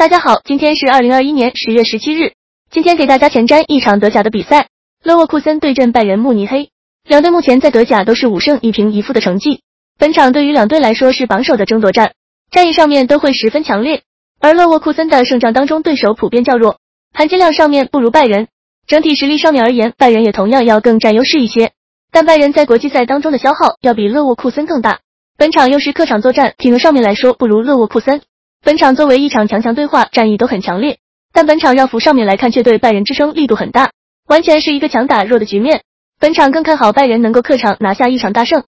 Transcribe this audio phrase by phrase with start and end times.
[0.00, 2.32] 大家好，今天是二零二一年十月十七日。
[2.70, 4.68] 今天给大家前瞻一场德甲的比赛，
[5.04, 6.70] 勒沃库森对阵拜仁慕尼黑。
[7.06, 9.60] 两队目前在德甲都是五胜一平一负的成绩。
[9.98, 12.12] 本场对于两队来说是榜首的争夺战，
[12.50, 14.00] 战役上面都会十分强烈。
[14.40, 16.78] 而勒沃库森的胜仗当中，对手普遍较弱，
[17.12, 18.48] 含金量上面不如拜仁。
[18.86, 21.72] 整体实力上面而言，拜仁也同样要更占优势一些。
[22.10, 25.00] 但拜仁在国际赛当中的消耗要比勒沃库森更大。
[25.36, 28.22] 本场又是客场作战，体能上面来说不如勒沃库森。
[28.62, 30.98] 本场作为一场强强对话，战役都很强烈，
[31.32, 33.90] 但本场让服上面来看却对拜仁支撑力度很大，
[34.28, 35.82] 完全是一个强打弱的局面。
[36.20, 38.64] 本场更看好拜仁能够客场拿下一场大胜。